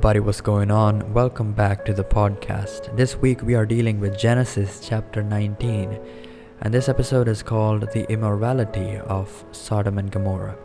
[0.00, 1.12] everybody, what's going on?
[1.12, 2.96] Welcome back to the podcast.
[2.96, 6.00] This week we are dealing with Genesis chapter 19,
[6.62, 10.56] and this episode is called The Immorality of Sodom and Gomorrah.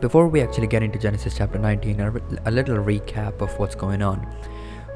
[0.00, 2.12] Before we actually get into Genesis chapter 19, a,
[2.46, 4.18] a little recap of what's going on.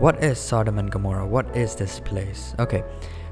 [0.00, 1.28] What is Sodom and Gomorrah?
[1.28, 2.56] What is this place?
[2.58, 2.82] Okay,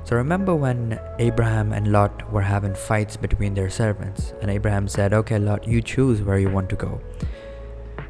[0.04, 5.12] so remember when Abraham and Lot were having fights between their servants, and Abraham said,
[5.12, 7.00] Okay, Lot, you choose where you want to go.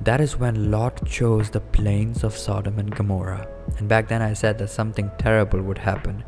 [0.03, 3.49] That is when Lot chose the plains of Sodom and Gomorrah.
[3.79, 6.25] And back then I said that something terrible would happen.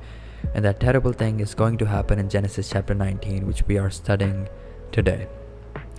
[0.55, 3.91] And that terrible thing is going to happen in Genesis chapter 19, which we are
[3.91, 4.48] studying
[4.91, 5.29] today.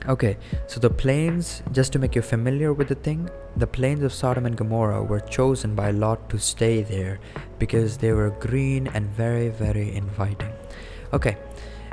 [0.08, 4.12] Okay, so the plains, just to make you familiar with the thing, the plains of
[4.12, 7.20] Sodom and Gomorrah were chosen by Lot to stay there
[7.60, 10.52] because they were green and very, very inviting.
[11.14, 11.38] Okay,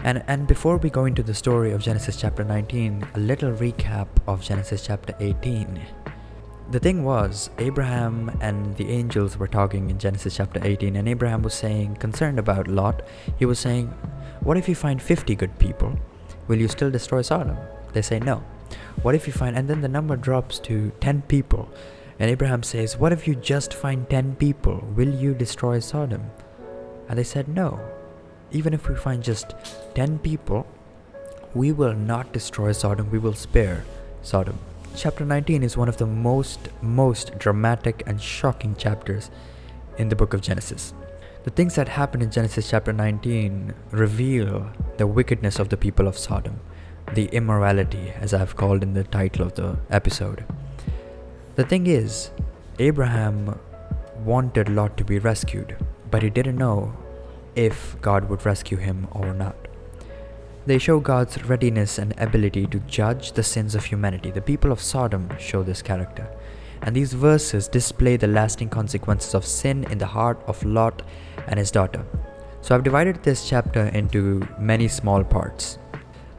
[0.05, 4.07] and, and before we go into the story of Genesis chapter 19, a little recap
[4.29, 5.81] of Genesis chapter 18.
[6.71, 11.43] The thing was, Abraham and the angels were talking in Genesis chapter 18, and Abraham
[11.43, 13.03] was saying, concerned about Lot,
[13.39, 13.89] he was saying,
[14.41, 15.99] What if you find 50 good people?
[16.47, 17.57] Will you still destroy Sodom?
[17.93, 18.45] They say no.
[19.03, 21.69] What if you find, and then the number drops to 10 people,
[22.21, 24.77] and Abraham says, What if you just find 10 people?
[24.95, 26.31] Will you destroy Sodom?
[27.09, 27.81] And they said, No
[28.51, 29.55] even if we find just
[29.95, 30.67] 10 people,
[31.55, 33.85] we will not destroy Sodom, we will spare
[34.23, 34.59] Sodom.
[34.97, 39.31] Chapter 19 is one of the most, most dramatic and shocking chapters
[39.97, 40.95] in the book of Genesis.
[41.45, 46.19] The things that happen in Genesis chapter 19 reveal the wickedness of the people of
[46.19, 46.61] Sodom,
[47.15, 50.45] the immorality, as I've called in the title of the episode.
[51.57, 52.31] The thing is,
[52.79, 53.59] Abraham
[54.25, 55.77] wanted Lot to be rescued,
[56.11, 56.97] but he didn't know
[57.59, 59.57] if God would rescue him or not.
[60.65, 64.31] They show God's readiness and ability to judge the sins of humanity.
[64.31, 66.29] The people of Sodom show this character.
[66.83, 71.03] And these verses display the lasting consequences of sin in the heart of Lot
[71.49, 72.05] and his daughter.
[72.61, 75.79] So I've divided this chapter into many small parts.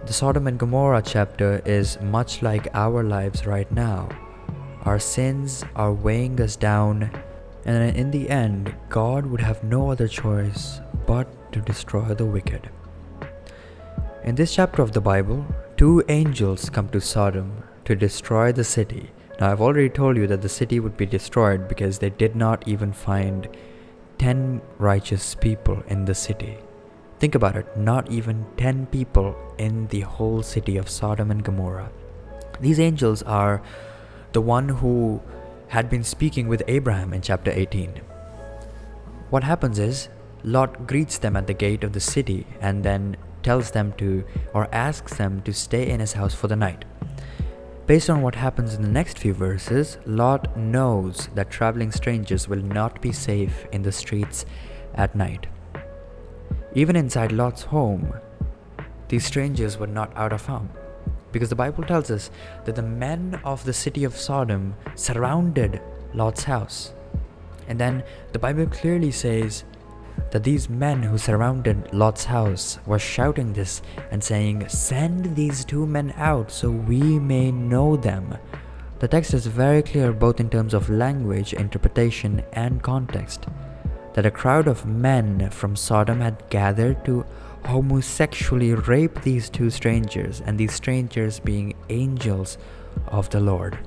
[0.05, 4.07] The Sodom and Gomorrah chapter is much like our lives right now.
[4.83, 7.11] Our sins are weighing us down,
[7.65, 10.79] and in the end, God would have no other choice
[11.09, 12.69] but to destroy the wicked.
[14.23, 15.43] In this chapter of the Bible,
[15.75, 19.09] two angels come to Sodom to destroy the city.
[19.39, 22.67] Now, I've already told you that the city would be destroyed because they did not
[22.67, 23.49] even find
[24.19, 26.59] 10 righteous people in the city.
[27.17, 31.89] Think about it, not even 10 people in the whole city of Sodom and Gomorrah.
[32.59, 33.63] These angels are
[34.33, 35.23] the one who
[35.69, 38.01] had been speaking with Abraham in chapter 18.
[39.31, 40.09] What happens is
[40.43, 44.23] Lot greets them at the gate of the city and then tells them to,
[44.53, 46.85] or asks them to stay in his house for the night.
[47.87, 52.61] Based on what happens in the next few verses, Lot knows that traveling strangers will
[52.61, 54.45] not be safe in the streets
[54.93, 55.47] at night.
[56.75, 58.13] Even inside Lot's home,
[59.07, 60.69] these strangers were not out of harm.
[61.31, 62.29] Because the Bible tells us
[62.65, 65.81] that the men of the city of Sodom surrounded
[66.13, 66.93] Lot's house.
[67.67, 69.63] And then the Bible clearly says
[70.31, 73.81] that these men who surrounded Lot's house were shouting this
[74.11, 78.37] and saying, Send these two men out so we may know them.
[78.99, 83.47] The text is very clear both in terms of language, interpretation, and context
[84.13, 87.25] that a crowd of men from Sodom had gathered to
[87.65, 92.57] homosexually rape these two strangers, and these strangers being angels
[93.07, 93.77] of the Lord.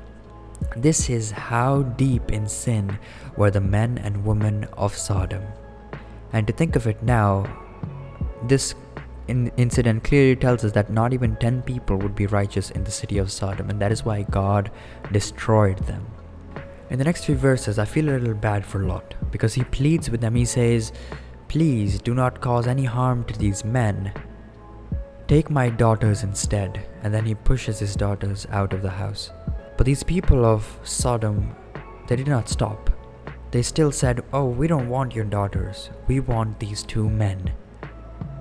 [0.76, 2.98] This is how deep in sin
[3.36, 5.42] were the men and women of Sodom.
[6.32, 7.44] And to think of it now,
[8.44, 8.74] this
[9.28, 12.90] in- incident clearly tells us that not even 10 people would be righteous in the
[12.90, 14.70] city of Sodom, and that is why God
[15.12, 16.06] destroyed them.
[16.90, 20.10] In the next few verses, I feel a little bad for Lot because he pleads
[20.10, 20.34] with them.
[20.34, 20.92] He says,
[21.48, 24.12] Please do not cause any harm to these men.
[25.26, 26.84] Take my daughters instead.
[27.02, 29.30] And then he pushes his daughters out of the house.
[29.78, 31.56] But these people of Sodom,
[32.08, 32.90] they did not stop.
[33.52, 37.52] They still said, Oh, we don't want your daughters, we want these two men.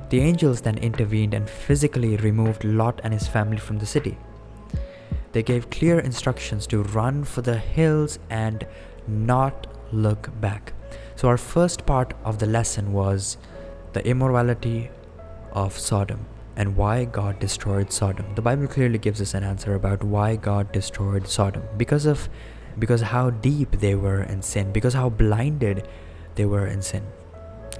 [0.09, 4.17] The angels then intervened and physically removed Lot and his family from the city.
[5.33, 8.65] They gave clear instructions to run for the hills and
[9.05, 10.73] not look back.
[11.17, 13.37] So, our first part of the lesson was
[13.91, 14.91] the immorality
[15.51, 16.25] of Sodom
[16.55, 18.25] and why God destroyed Sodom.
[18.35, 22.29] The Bible clearly gives us an answer about why God destroyed Sodom because of
[22.79, 25.87] because how deep they were in sin, because how blinded
[26.35, 27.03] they were in sin.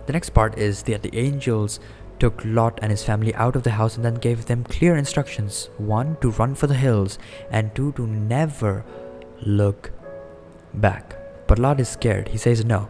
[0.05, 1.79] The next part is that the angels
[2.19, 5.69] took Lot and his family out of the house and then gave them clear instructions
[5.77, 7.17] one, to run for the hills,
[7.49, 8.85] and two, to never
[9.41, 9.91] look
[10.73, 11.15] back.
[11.47, 12.29] But Lot is scared.
[12.29, 12.89] He says no.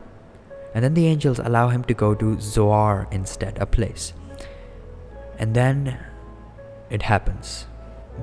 [0.73, 4.13] And then the angels allow him to go to Zoar instead, a place.
[5.37, 5.97] And then
[6.89, 7.65] it happens.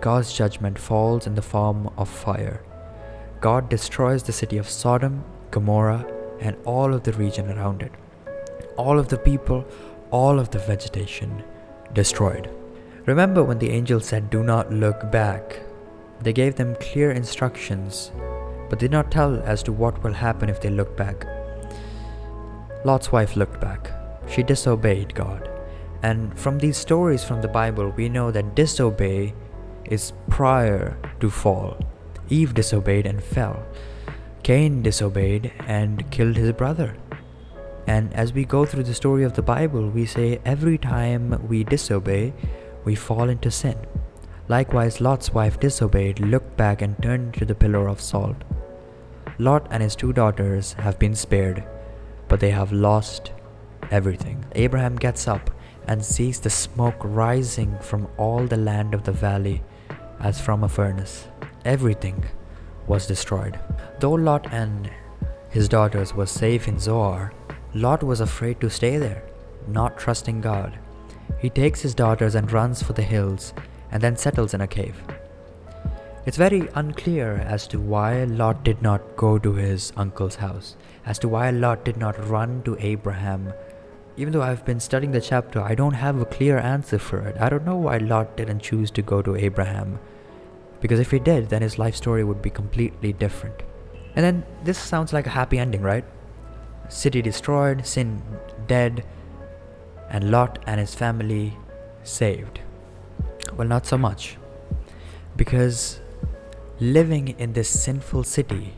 [0.00, 2.62] God's judgment falls in the form of fire.
[3.40, 6.06] God destroys the city of Sodom, Gomorrah,
[6.40, 7.92] and all of the region around it.
[8.76, 9.64] All of the people,
[10.10, 11.44] all of the vegetation
[11.92, 12.50] destroyed.
[13.06, 15.60] Remember when the angel said, Do not look back?
[16.20, 18.10] They gave them clear instructions,
[18.68, 21.24] but did not tell as to what will happen if they look back.
[22.84, 23.90] Lot's wife looked back.
[24.28, 25.48] She disobeyed God.
[26.02, 29.34] And from these stories from the Bible, we know that disobey
[29.84, 31.78] is prior to fall.
[32.28, 33.64] Eve disobeyed and fell.
[34.42, 36.96] Cain disobeyed and killed his brother.
[37.86, 41.64] And as we go through the story of the Bible, we say every time we
[41.64, 42.34] disobey,
[42.84, 43.76] we fall into sin.
[44.48, 48.36] Likewise, Lot's wife disobeyed, looked back, and turned into the pillar of salt.
[49.38, 51.64] Lot and his two daughters have been spared,
[52.28, 53.32] but they have lost
[53.90, 54.44] everything.
[54.54, 55.50] Abraham gets up
[55.86, 59.62] and sees the smoke rising from all the land of the valley
[60.20, 61.28] as from a furnace.
[61.64, 62.24] Everything
[62.86, 63.58] was destroyed.
[64.00, 64.90] Though Lot and
[65.50, 67.32] his daughters were safe in Zoar,
[67.74, 69.22] Lot was afraid to stay there,
[69.66, 70.78] not trusting God.
[71.38, 73.52] He takes his daughters and runs for the hills
[73.90, 74.96] and then settles in a cave.
[76.26, 80.76] It's very unclear as to why Lot did not go to his uncle's house,
[81.06, 83.52] as to why Lot did not run to Abraham.
[84.16, 87.36] Even though I've been studying the chapter, I don't have a clear answer for it.
[87.40, 90.00] I don't know why Lot didn't choose to go to Abraham.
[90.80, 93.62] Because if he did, then his life story would be completely different.
[94.14, 96.04] And then this sounds like a happy ending, right?
[96.88, 98.22] City destroyed, sin
[98.66, 99.04] dead,
[100.10, 101.56] and Lot and his family
[102.02, 102.60] saved.
[103.56, 104.36] Well, not so much.
[105.36, 106.00] Because
[106.80, 108.74] living in this sinful city,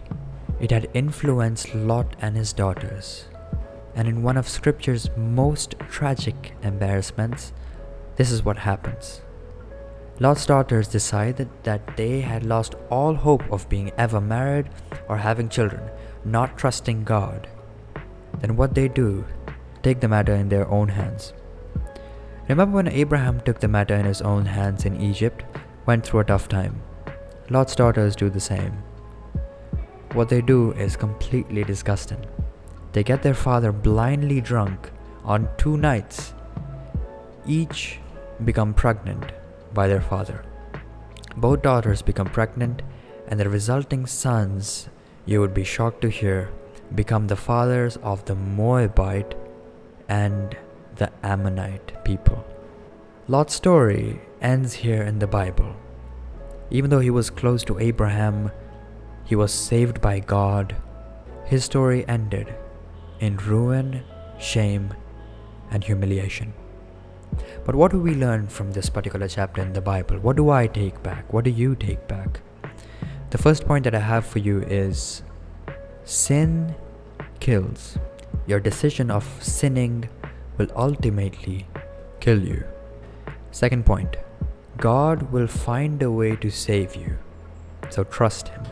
[0.61, 3.27] it had influenced Lot and his daughters.
[3.95, 7.53] And in one of Scripture's most tragic embarrassments,
[8.17, 9.23] this is what happens.
[10.23, 14.69] Lot's daughters decided that they had lost all hope of being ever married
[15.09, 15.81] or having children,
[16.27, 17.49] not trusting God.
[18.41, 19.25] Then what they do,
[19.83, 21.33] take the matter in their own hands.
[22.51, 25.43] Remember when Abraham took the matter in his own hands in Egypt,
[25.87, 26.83] went through a tough time?
[27.49, 28.73] Lot's daughters do the same.
[30.13, 32.27] What they do is completely disgusting.
[32.93, 34.91] They get their father blindly drunk
[35.25, 36.35] on two nights.
[37.47, 37.99] Each
[38.45, 39.33] become pregnant
[39.73, 40.45] by their father.
[41.37, 42.83] Both daughters become pregnant,
[43.29, 44.89] and the resulting sons,
[45.25, 46.51] you would be shocked to hear,
[46.95, 49.35] become the fathers of the Moabite
[50.09, 50.57] and
[50.97, 52.45] the Ammonite people.
[53.29, 55.77] Lot's story ends here in the Bible.
[56.71, 58.51] Even though he was close to Abraham,
[59.25, 60.75] he was saved by God.
[61.45, 62.55] His story ended
[63.21, 64.03] in ruin,
[64.39, 64.93] shame,
[65.71, 66.53] and humiliation.
[67.71, 70.19] But what do we learn from this particular chapter in the Bible?
[70.19, 71.33] What do I take back?
[71.33, 72.41] What do you take back?
[73.31, 75.23] The first point that I have for you is
[76.03, 76.75] sin
[77.39, 77.97] kills.
[78.49, 80.09] Your decision of sinning
[80.59, 81.69] will ultimately
[82.19, 82.65] kill you.
[83.53, 84.17] Second point
[84.77, 87.19] God will find a way to save you,
[87.89, 88.65] so trust Him.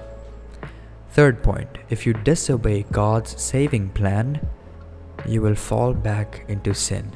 [1.11, 4.45] Third point if you disobey God's saving plan,
[5.25, 7.13] you will fall back into sin.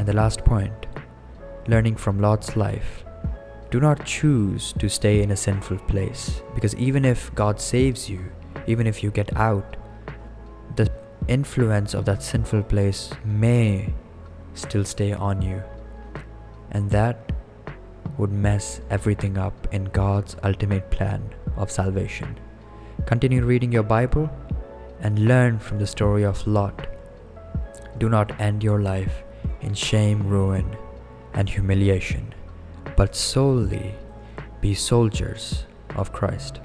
[0.00, 0.86] And the last point
[1.68, 3.04] learning from Lot's life.
[3.70, 8.32] Do not choose to stay in a sinful place because even if God saves you,
[8.66, 9.76] even if you get out,
[10.76, 10.90] the
[11.28, 13.92] influence of that sinful place may
[14.54, 15.62] still stay on you.
[16.70, 17.32] And that
[18.16, 21.28] would mess everything up in God's ultimate plan
[21.58, 22.40] of salvation.
[23.04, 24.30] Continue reading your Bible
[25.02, 26.86] and learn from the story of Lot.
[27.98, 29.24] Do not end your life
[29.60, 30.76] in shame, ruin,
[31.34, 32.34] and humiliation,
[32.96, 33.94] but solely
[34.60, 35.64] be soldiers
[35.96, 36.60] of Christ.